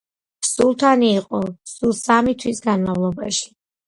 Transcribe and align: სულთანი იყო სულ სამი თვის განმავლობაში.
სულთანი 0.47 1.11
იყო 1.17 1.41
სულ 1.73 1.93
სამი 1.97 2.33
თვის 2.45 2.63
განმავლობაში. 2.65 3.47